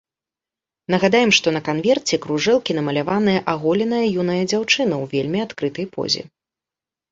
Нагадаем, 0.93 1.31
што 1.37 1.47
на 1.57 1.61
канверце 1.67 2.15
кружэлкі 2.23 2.77
намаляваная 2.79 3.37
аголеная 3.55 4.01
юная 4.21 4.41
дзяўчына 4.49 4.93
ў 5.03 5.05
вельмі 5.15 5.39
адкрытай 5.47 5.85
позе. 5.97 6.21